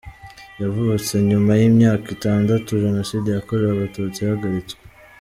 [0.61, 4.81] Yavutse nyuma y’imyaka itandatu Jenoside yakorewe Abatutsi ihagaritswe.